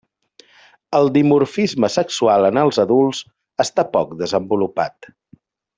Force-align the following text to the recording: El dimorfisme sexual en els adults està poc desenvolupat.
El 0.99 1.11
dimorfisme 1.17 1.91
sexual 1.97 2.49
en 2.49 2.59
els 2.63 2.81
adults 2.87 3.23
està 3.67 3.87
poc 3.99 4.17
desenvolupat. 4.25 5.13